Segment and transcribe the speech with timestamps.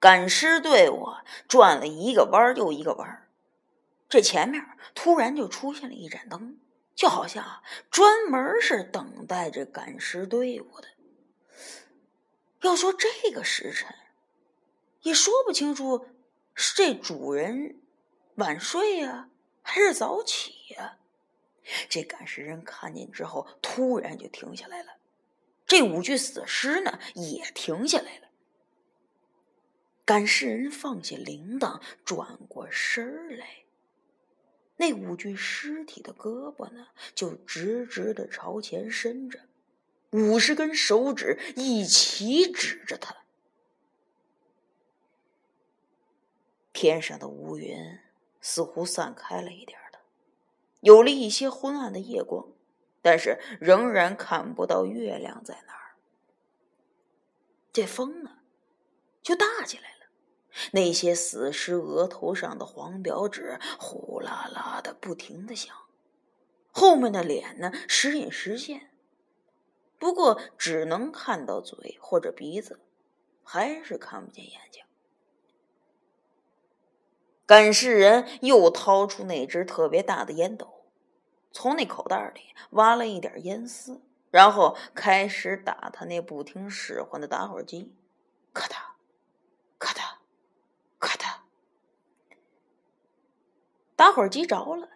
[0.00, 1.08] 赶尸队伍
[1.46, 3.28] 转了一个弯又一个弯
[4.08, 6.58] 这前面突然就出现了一盏灯，
[6.94, 10.88] 就好像专门是等待着赶尸队伍的。
[12.62, 13.94] 要说这个时辰，
[15.02, 16.08] 也说不清楚
[16.54, 17.80] 是这主人
[18.36, 19.28] 晚睡呀，
[19.62, 20.96] 还是早起呀。
[21.88, 24.94] 这赶尸人看见之后，突然就停下来了。
[25.66, 28.29] 这五具死尸呢，也停下来了。
[30.10, 33.62] 赶尸人放下铃铛，转过身来，
[34.78, 39.38] 那五具尸体的胳膊呢，就直直的朝前伸着，
[40.10, 43.18] 五十根手指一起指着他。
[46.72, 48.00] 天上的乌云
[48.40, 50.00] 似乎散开了一点的，
[50.80, 52.48] 有了一些昏暗的夜光。
[53.00, 55.94] 但是仍然看不到月亮在哪儿。
[57.72, 58.40] 这风呢，
[59.22, 59.99] 就大起来了。
[60.72, 65.74] 那些死尸额头上的黄表纸呼啦啦的不停的响，
[66.70, 68.90] 后面的脸呢时隐时现，
[69.98, 72.80] 不过只能看到嘴或者鼻子，
[73.42, 74.82] 还是看不见眼睛。
[77.46, 80.84] 赶尸人又掏出那只特别大的烟斗。
[81.52, 87.92] 从那口袋里挖了一点烟丝，然后开始打他那不听使唤的打火机，
[88.54, 88.76] 咔嗒，
[89.76, 90.18] 咔嗒，
[91.00, 91.40] 咔嗒。
[94.00, 94.88] 打火机着了，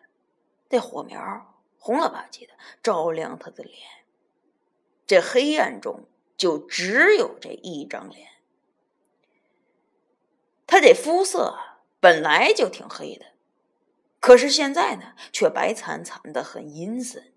[0.71, 3.77] 那火苗红了吧唧的，照亮他的脸。
[5.07, 8.27] 这黑暗中就只有这一张脸。
[10.67, 11.55] 他这肤色
[12.01, 13.27] 本来就挺黑的。
[14.21, 17.31] 可是现在呢，却白惨惨的，很阴森。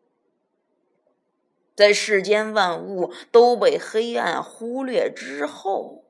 [1.75, 6.05] 在世间万物都被黑暗忽略之后，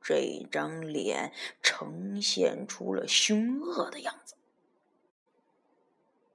[0.00, 4.36] 这张脸呈现出了凶恶的样子。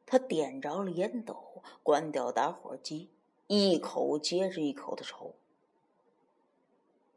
[0.07, 3.11] 他点着了烟斗，关掉打火机，
[3.47, 5.35] 一口接着一口的抽。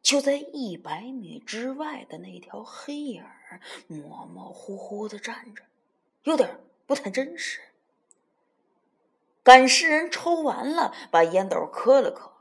[0.02, 3.24] 就在一百米之外的那条黑影，
[3.86, 5.62] 模模糊糊的站着。
[6.24, 7.60] 有点不太真实。
[9.42, 12.32] 赶尸人抽完了，把烟斗磕了磕，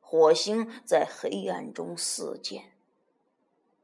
[0.00, 2.72] 火星在黑暗中四溅。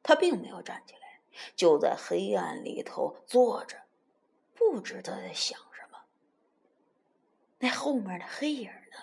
[0.03, 1.21] 他并没有站起来，
[1.57, 3.79] 就在黑暗里头坐着，
[4.55, 5.59] 不知道在想。
[7.59, 8.97] 那后面的黑影呢，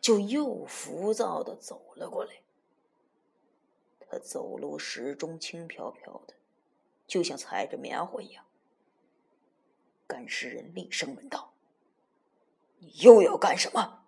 [0.00, 2.34] 就又浮躁的走了过来。
[4.08, 6.34] 他走路始终轻飘飘的，
[7.06, 8.44] 就像踩着棉花一样。
[10.06, 11.52] 赶尸人厉声问道
[12.78, 14.04] ：“你又要干什么？”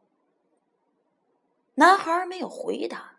[1.74, 3.18] 男孩没有回答，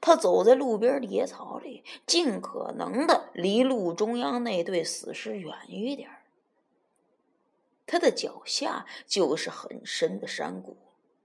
[0.00, 6.10] 他走在路边的野草里，尽可能的离路中央那对死尸远一点
[7.86, 10.76] 他的脚下就是很深的山谷，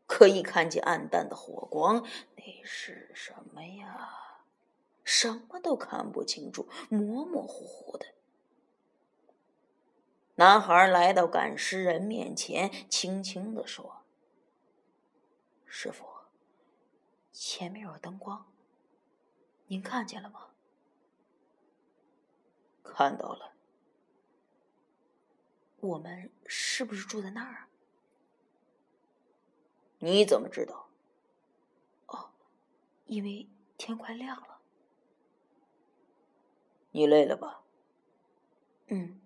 [0.05, 2.05] 可以看见暗淡的火光。
[2.35, 4.17] 那是什么呀？
[5.03, 8.05] 什么都看不清楚，模模糊糊的。
[10.35, 14.03] 男孩来到赶尸人面前，轻轻的说
[15.65, 16.05] ：“师傅，
[17.31, 18.45] 前面有灯光，
[19.67, 20.51] 您看见了吗
[22.83, 23.53] ？”“看到了。
[25.81, 27.67] ”“我们是不是住在那儿啊
[29.99, 30.87] ？”“你怎么知道
[32.07, 32.31] ？”“哦，
[33.05, 33.47] 因为
[33.77, 34.61] 天快亮了。
[36.91, 37.63] ”“你累了吧
[38.87, 39.19] ？”“嗯。”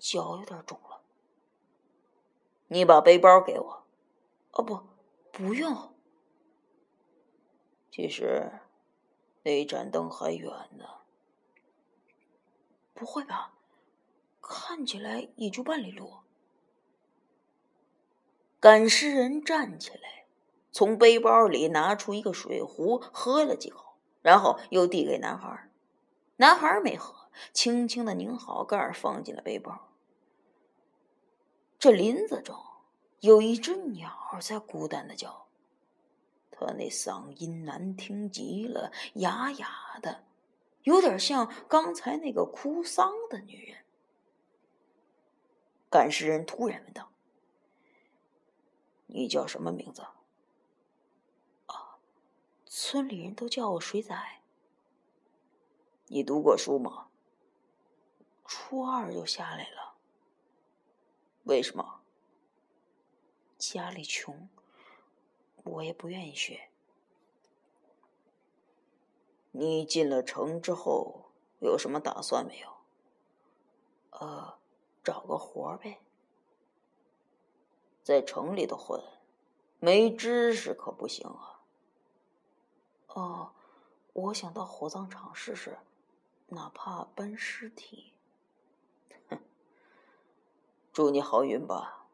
[0.00, 1.02] 脚有点肿了，
[2.68, 3.84] 你把背包给我。
[4.52, 4.82] 哦不，
[5.30, 5.94] 不用。
[7.90, 8.50] 其实，
[9.42, 11.02] 那盏灯还远呢。
[12.94, 13.52] 不会吧？
[14.52, 16.12] 看起来也就半里路。
[18.58, 20.26] 赶尸人站起来，
[20.72, 25.70] 从背包里拿出一个水壶，喝了几口，然后又递给男孩。
[26.38, 29.92] 男孩没喝，轻轻的拧好盖，放进了背包。
[31.78, 32.56] 这林子中
[33.20, 35.46] 有一只鸟在孤单的叫，
[36.50, 40.24] 它那嗓音难听极了，哑哑的，
[40.82, 43.79] 有点像刚才那个哭丧的女人。
[45.90, 47.10] 赶尸人突然问道
[49.06, 50.02] ：“你叫什么名字
[51.66, 51.98] ？”“啊，
[52.64, 54.16] 村里人都叫我水仔。
[56.06, 57.08] ”“你读过书吗
[58.46, 59.96] ？”“初二就下来了。”
[61.44, 62.02] 为什么？
[63.58, 64.48] 家里穷，
[65.64, 66.70] 我也不愿意学。
[69.50, 72.76] 你进了城之后，有什么打算没有？
[74.10, 74.59] 呃，
[75.02, 76.00] 找个活呗。
[78.02, 79.02] 在城里头混，
[79.78, 81.60] 没知识可不行啊。
[83.08, 83.52] 哦，
[84.12, 85.78] 我想到火葬场试试，
[86.48, 88.12] 哪怕搬尸体。
[90.92, 92.06] 祝你好运吧。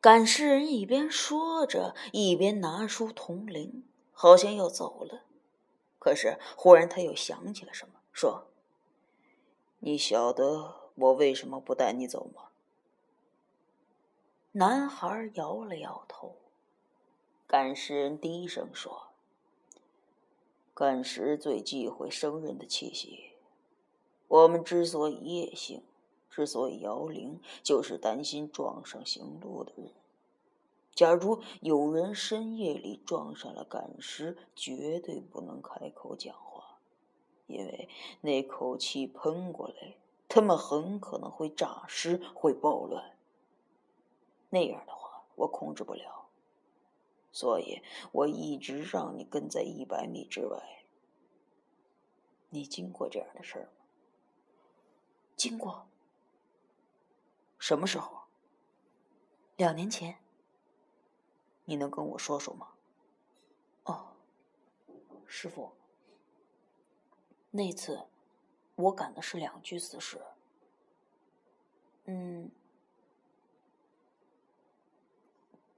[0.00, 5.24] 赶尸人一边说着，一边拿出铜铃，好像要走了。
[5.98, 8.46] 可是忽然他又想起了什么，说
[9.78, 12.44] ：“你晓得我为什么不带你走吗？”
[14.52, 16.36] 男孩摇了摇头。
[17.46, 19.08] 赶尸人低声说
[20.74, 23.34] ：“赶尸最忌讳生人的气息。
[24.26, 25.82] 我们之所以夜行，
[26.28, 29.92] 之所以摇铃，就是担心撞上行路的人。
[30.92, 36.55] 假如有人深夜里撞上了赶尸，绝对不能开口讲话，
[37.46, 37.88] 因为
[38.20, 39.96] 那口气喷过来，
[40.28, 43.16] 他们很可能会诈尸，会暴乱。”
[44.50, 46.28] 那样的话，我控制不了，
[47.32, 47.82] 所以
[48.12, 50.84] 我一直让你跟在一百米之外。
[52.50, 53.70] 你经过这样的事儿吗？
[55.36, 55.86] 经过。
[57.58, 58.22] 什么时候？
[59.56, 60.18] 两年前。
[61.64, 62.68] 你能跟我说说吗？
[63.82, 64.12] 哦，
[65.26, 65.72] 师傅，
[67.56, 68.06] 那次
[68.74, 70.20] 我赶的是两具死尸。
[72.04, 72.50] 嗯。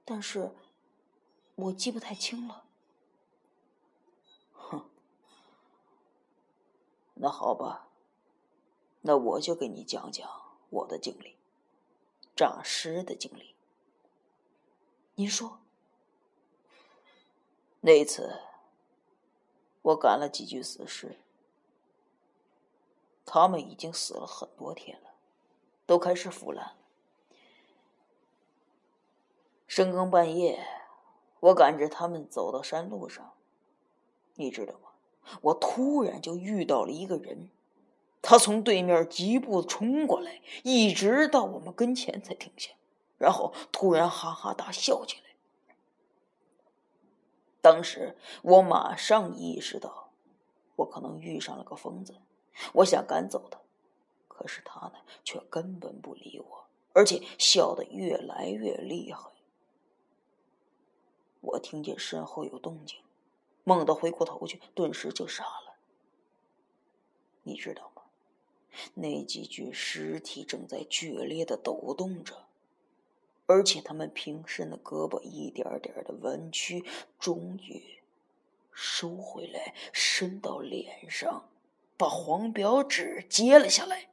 [0.03, 0.51] 但是，
[1.53, 2.65] 我记不太清了。
[4.53, 4.89] 哼，
[7.13, 7.87] 那好吧，
[9.01, 10.27] 那我就给你讲讲
[10.71, 11.35] 我的经历，
[12.35, 13.53] 诈尸的经历。
[15.13, 15.59] 您说，
[17.81, 18.41] 那次
[19.83, 21.19] 我赶了几具死尸，
[23.31, 25.11] 他们已经死了很多天了，
[25.85, 26.75] 都开始腐烂。
[29.67, 30.65] 深更半夜，
[31.39, 33.33] 我赶着他们走到山路上，
[34.33, 34.89] 你知道吗？
[35.41, 37.51] 我突然就遇到了一个人，
[38.19, 42.71] 他从对面疾步冲过来，一直到我们跟前才停下，
[43.19, 45.29] 然后突然哈哈大笑起来。
[47.61, 50.09] 当时我马上意识到，
[50.77, 52.15] 我可能遇上了个疯子，
[52.73, 53.59] 我想赶走他，
[54.27, 59.29] 可是他呢，却根本不理我，而且笑得越来越厉害。
[61.41, 62.99] 我听见身后有动静，
[63.63, 65.77] 猛地回过头去，顿时就傻了。
[67.43, 68.03] 你知道吗？
[68.93, 72.45] 那几具尸体正在剧烈的抖动着，
[73.47, 76.85] 而且他们平伸的胳膊一点点的弯曲，
[77.17, 77.99] 终于
[78.71, 81.49] 收回来，伸到脸上，
[81.99, 84.07] 把黄表纸揭了下来。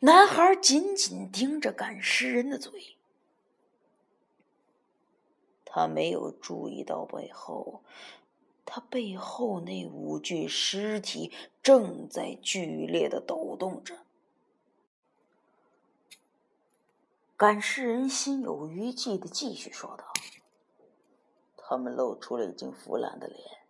[0.00, 2.98] 男孩紧紧盯着赶尸人的嘴。
[5.64, 7.82] 他没有注意到背后，
[8.66, 11.32] 他背后那五具尸体
[11.62, 14.00] 正在剧烈的抖动着。
[17.34, 20.12] 赶尸人心有余悸的继续说道
[21.56, 23.61] ：“他们露出了已经腐烂的脸，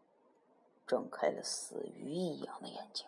[0.92, 3.06] 睁开了死鱼一样的眼睛。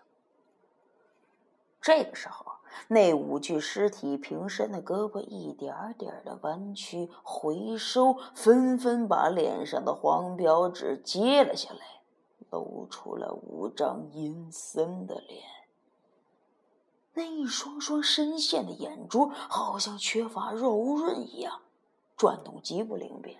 [1.83, 2.47] 这个时候。”
[2.89, 12.03] 那五具尸体平伸的胳膊一点点的弯曲回收，纷纷把脸上的黄标纸揭了下来，
[12.51, 15.45] 露出了五张阴森的脸。
[17.13, 21.61] 那一双双深陷的眼珠好像缺乏柔润一样，
[22.17, 23.39] 转动极不灵便，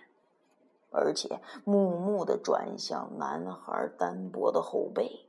[0.95, 5.27] 而且木木的转向男孩单薄的后背。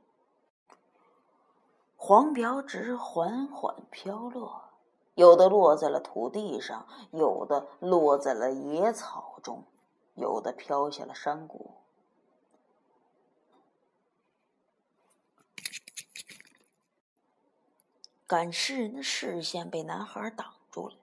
[1.97, 4.69] 黄表纸缓缓飘落，
[5.15, 9.65] 有的落在了土地上，有的落在了野草中，
[10.15, 11.71] 有的飘下了山谷。
[18.25, 20.95] 赶尸人的视线被男孩挡住了，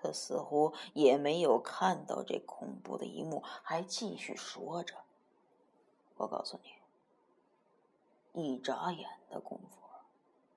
[0.00, 4.94] 他似乎也没有看到这恐怖的一幕，还继续说着
[6.16, 6.58] ：“我告诉
[8.32, 9.76] 你，一眨眼的功夫。”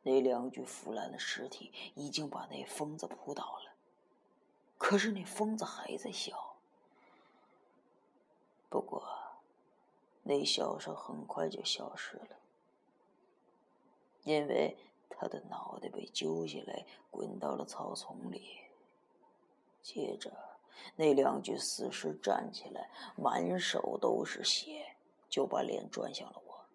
[0.04, 3.72] 那两具腐烂的尸体已经把那疯子扑倒了，
[4.78, 6.56] 可是那疯子还在笑。
[8.68, 9.08] 不过，
[10.24, 12.38] 那笑声很快就消失了，
[14.24, 14.76] 因为
[15.08, 18.60] 他的脑袋被揪下来，滚到了草丛里。
[19.82, 20.32] 接着，
[20.96, 24.96] 那两具死尸站起来，满手都是血，
[25.30, 26.66] 就把脸转向了我。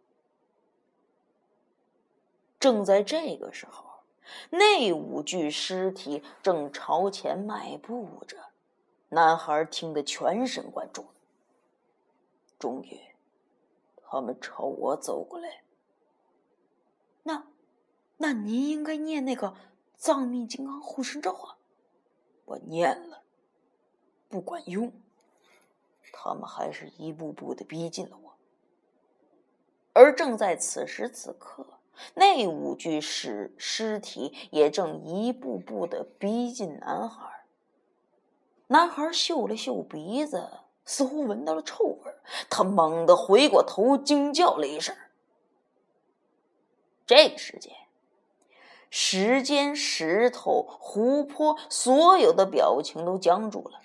[2.58, 3.84] 正在这个时候，
[4.50, 8.38] 那五具尸体正朝前迈步着。
[9.10, 11.06] 男孩听得全神贯注。
[12.58, 12.98] 终于，
[14.02, 15.62] 他们朝我走过来。
[17.22, 17.46] 那，
[18.16, 19.54] 那您应该念那个
[19.96, 21.55] 藏密金刚护身咒啊！
[22.46, 23.22] 我念了，
[24.28, 24.90] 不管用。
[26.12, 28.32] 他们还是一步步的逼近了我。
[29.92, 31.66] 而正在此时此刻，
[32.14, 37.44] 那五具尸尸体也正一步步的逼近男孩。
[38.68, 40.50] 男孩嗅了嗅鼻子，
[40.84, 42.14] 似乎闻到了臭味
[42.50, 44.96] 他猛地回过头，惊叫了一声。
[47.06, 47.72] 这个时间，
[48.90, 53.80] 时间、石头、湖泊，所有的表情都僵住了。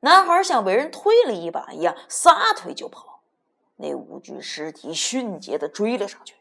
[0.00, 3.20] 男孩像被人推了一把一样，撒腿就跑。
[3.76, 6.36] 那五具尸体迅捷的追了上去。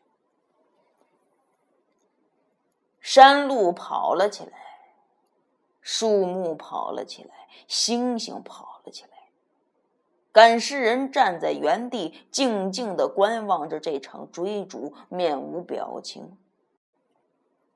[2.99, 4.51] 山路跑了起来。
[5.81, 9.09] 树木跑了起来，星星跑了起来。
[10.33, 16.37] 赶尸人站在原地，静静的观望着这场追逐，面无表情。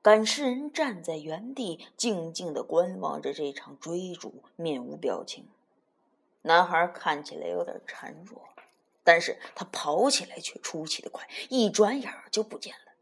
[0.02, 5.46] 赶尸人站在原地，静静的观望着这场追逐，面无表情。
[6.42, 8.48] 男孩看起来有点孱弱，
[9.04, 12.92] 但是他跑起来却出奇的快，一转眼就不见了。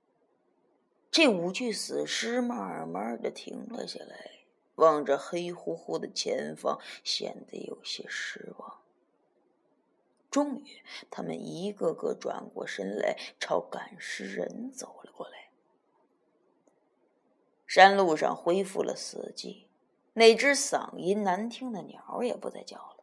[1.11, 4.30] 这五具死尸慢慢的停了下来。
[4.76, 8.80] 望着黑乎乎的前方，显得有些失望。
[10.30, 10.80] 终于，
[11.11, 15.50] 他们一个个转过身来，朝赶尸人走了过来。
[17.71, 19.67] 山路上恢复了死寂，
[20.15, 22.97] 那只嗓音难听的鸟也不再叫了。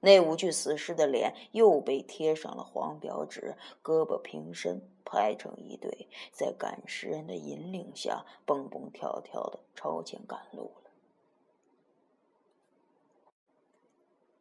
[0.00, 10.90] 那五具死尸的脸又被贴上了黄标纸，胳膊平伸，排成一队，在赶尸人的引领下，蹦蹦跳跳的朝前赶路了。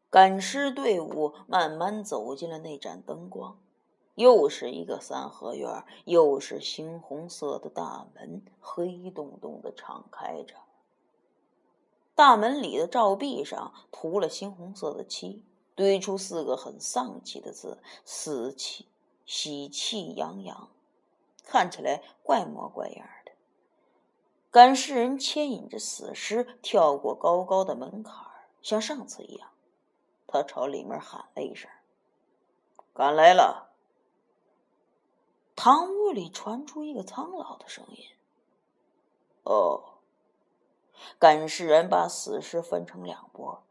[0.09, 3.57] 赶尸队伍慢慢走进了那盏灯光，
[4.15, 10.55] 又是一个三合院，又是猩红色的大门，黑洞洞的敞开着。
[12.13, 15.43] 大门里的照壁上涂了猩红色的漆。
[15.73, 18.87] 堆出四个很丧气的字：“死气，
[19.25, 20.69] 喜气洋洋”，
[21.43, 23.31] 看起来怪模怪样的。
[24.51, 28.13] 赶尸人牵引着死尸跳过高高的门槛
[28.61, 29.49] 像上次一样，
[30.27, 31.71] 他朝里面喊了一声
[32.93, 33.70] ：“赶来了。”
[35.63, 38.03] 堂屋里传出一个苍老的声音
[39.45, 39.99] ：“哦。”
[41.19, 43.61] 赶尸人把死尸分成两拨。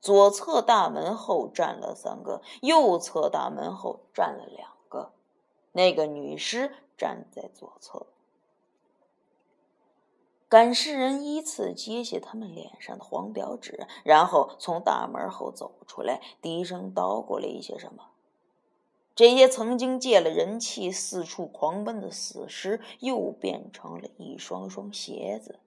[0.00, 5.12] 左侧大门后站了三个，右侧大门后站了两个。
[5.72, 8.06] 那个女尸站在左侧。
[10.48, 18.12] 赶尸人依次揭下他们脸上的黄表纸，然后从大门后走出来，低声叨咕了一些什么。
[19.14, 25.60] 这些曾经借了人气、四处狂奔的死尸，又变成了一双双鞋子。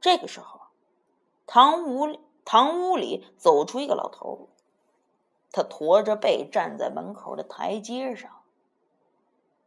[0.00, 0.60] 这个时候，
[1.46, 2.18] 堂屋。
[2.44, 4.48] 堂屋里走出一个老头，
[5.52, 8.42] 他驼着背站在门口的台阶上。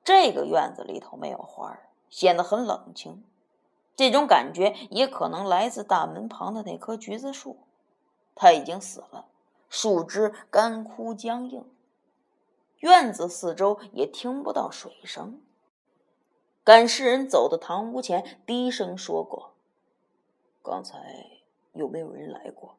[0.04, 3.24] 这个院子里头没有花，显得很冷清。
[3.96, 7.56] 这种感觉也可能来自大门旁的那棵橘子树，
[8.36, 9.30] 它已经死了，
[9.70, 11.64] 树枝干枯僵硬。
[12.80, 15.42] 院子四周也听不到水声。
[16.64, 19.56] 赶尸人走到堂屋前，低声说过
[20.64, 21.32] ：“刚才。”
[21.76, 22.78] 有没有人来过？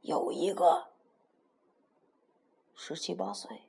[0.00, 0.88] 有一个，
[2.74, 3.68] 十七八岁。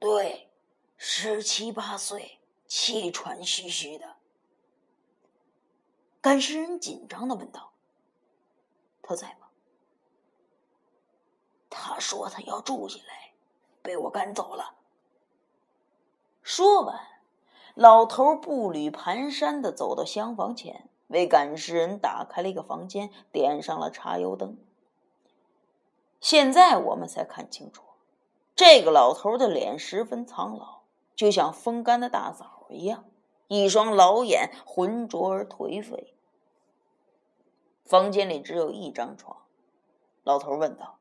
[0.00, 0.50] 对，
[0.96, 4.16] 十七八岁，气喘吁吁的。
[6.20, 7.72] 赶尸人紧张的问道
[9.00, 9.46] ：“他在吗？”
[11.70, 13.21] 他说他要住下来，
[13.82, 14.74] 被我赶走了。
[16.42, 17.00] 说完，
[17.74, 20.88] 老头步履蹒跚的走到厢房前。
[21.08, 24.56] 为赶尸人打开了一个房间，点上了茶油灯。
[26.20, 27.82] 现在我们才看清楚，
[28.56, 30.84] 这个老头的脸十分苍老，
[31.14, 33.04] 就像风干的大枣一样，
[33.48, 36.14] 一双老眼浑浊而颓废。
[37.84, 39.36] 房间里只有一张床，
[40.24, 40.96] 老头问道：“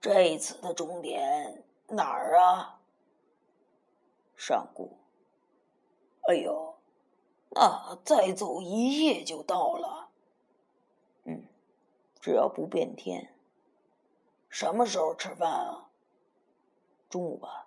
[0.00, 2.80] 这次的终点哪儿啊？”
[4.36, 4.96] 上古。
[6.28, 6.74] 哎呦。
[7.52, 10.08] 那再走一夜就到了。
[11.24, 11.42] 嗯，
[12.20, 13.34] 只要不变天。
[14.48, 15.90] 什么时候吃饭啊？
[17.08, 17.66] 中午吧。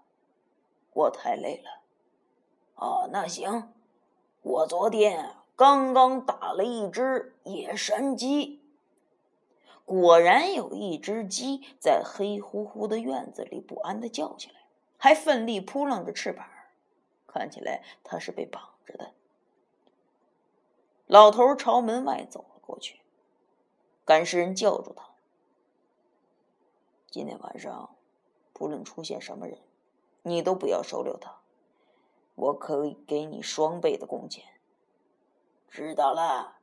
[0.94, 1.82] 我太累了，
[2.76, 3.74] 啊，那行，
[4.42, 8.63] 我昨天刚刚打了一只野山鸡。
[9.86, 14.56] 果然有一只鸡在黑乎乎的院子里不安的叫起来，
[14.98, 16.48] 还奋力扑棱着翅膀，
[17.28, 19.14] 看起来它是被绑着的。
[21.06, 23.02] 老头朝门外走了过去，
[24.06, 25.10] 赶尸人叫住他
[27.12, 27.96] ：“今天晚上，
[28.54, 29.60] 不论出现什么人，
[30.22, 31.42] 你都不要收留他。
[32.36, 34.46] 我可以给你双倍的工钱。”
[35.70, 36.58] 知道了。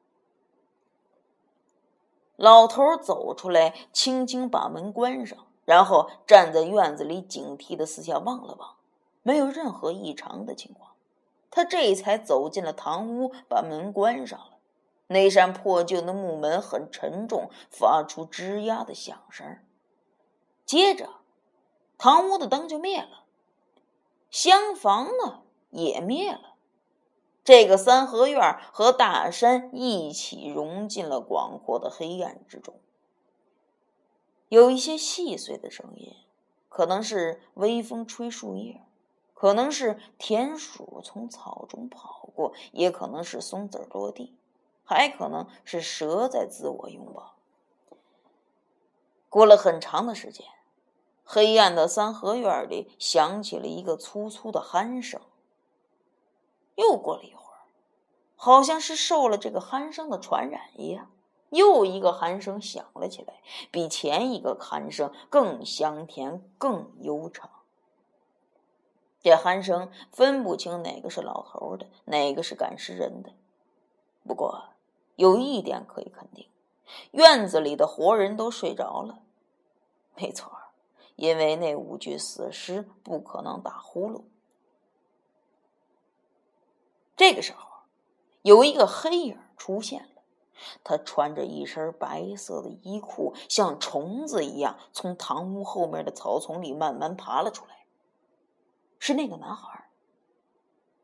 [2.41, 8.77] 老头走出来，轻轻把门关上，然后站在院子里，警惕的四下望了望，
[9.23, 10.93] 没有任何异常的情况。
[11.51, 14.57] 他这才走进了堂屋，把门关上了。
[15.09, 19.59] 那扇破旧的木门很沉重，发出吱呀的响声。
[20.65, 21.11] 接着，
[21.99, 23.25] 堂屋的灯就灭了，
[24.31, 26.50] 厢房呢也灭了。
[27.45, 32.75] 这个三合院和大山一起融进了广阔的黑暗之中。
[34.49, 36.15] 有一些细碎的声音，
[36.69, 38.83] 可能是微风吹树叶。
[39.33, 44.37] 可能是田鼠从草中跑过，也可能是松子落地，
[44.85, 47.37] 还可能是蛇在自我拥抱。
[49.31, 50.45] 过了很长的时间，
[51.25, 55.23] 黑暗的三合院里响起了一个粗粗的鼾声。
[56.77, 57.65] 又过了一会儿，
[58.37, 61.11] 好像是受了这个鼾声的传染一样，
[61.51, 63.35] 又一个鼾声响了起来，
[63.71, 67.51] 比前一个鼾声更香甜、更悠长。
[69.23, 73.33] 这鼾声分不清哪个是老头的，哪个是赶尸人的。
[74.27, 74.71] 不过
[75.17, 76.49] 有一点可以肯定，
[77.11, 79.19] 院子里的活人都睡着了。
[80.17, 80.51] 没错，
[81.17, 84.23] 因为那五具死尸不可能打呼噜。
[87.21, 87.69] 这个时候，
[88.41, 90.23] 有一个黑影出现了，
[90.83, 97.85] 他穿着一身白色的衣裤，像虫子一样从堂屋后面的草丛里慢慢爬了出来。
[98.99, 99.91] 是那个男孩，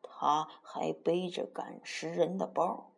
[0.02, 2.92] 他还背着赶尸人的包。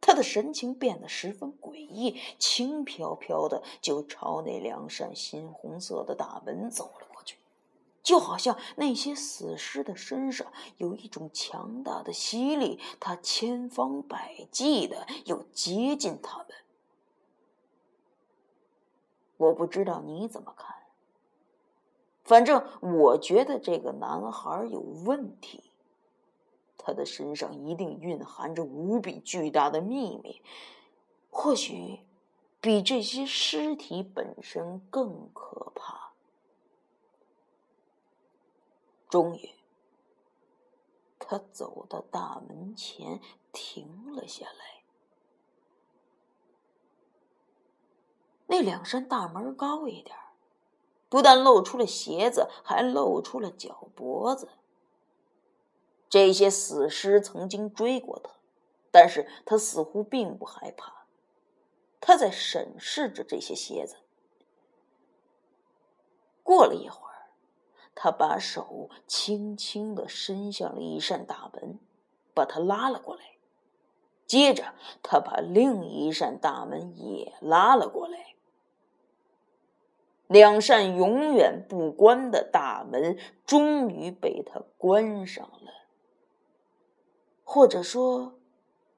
[0.00, 7.06] 他的神情变得十分诡异，轻飘飘的就朝那两扇新红色的大门走了，
[8.02, 16.48] 就好像那些死尸的身上有一种强大的吸力，他千方百计的要接近他们。
[19.36, 20.76] 我不知道你怎么看。
[22.24, 25.72] 反正我觉得这个男孩有问题，
[26.78, 30.40] 他的身上一定蕴含着无比巨大的秘密，
[31.30, 32.00] 或许
[32.60, 36.11] 比这些尸体本身更可怕。
[39.12, 39.50] 终于，
[41.18, 43.20] 他走到大门前，
[43.52, 44.84] 停了下来。
[48.46, 50.16] 那两扇大门高一点。
[51.10, 54.48] 不但露出了鞋子，还露出了脚脖子。
[56.08, 58.30] 这些死尸曾经追过他，
[58.90, 61.04] 但是他似乎并不害怕。
[62.00, 63.96] 他在审视着这些鞋子。
[66.42, 67.11] 过了一会儿，
[67.94, 71.78] 他把手轻轻的伸向了一扇大门，
[72.34, 73.22] 把它拉了过来。
[74.26, 78.34] 接着，他把另一扇大门也拉了过来。
[80.26, 85.70] 两扇永远不关的大门终于被他关上了，
[87.44, 88.38] 或者说，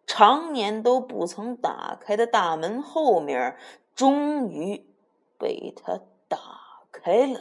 [0.07, 3.59] 常年都不曾打开的大门后面
[3.97, 4.87] 终于
[5.37, 7.41] 被他打开了。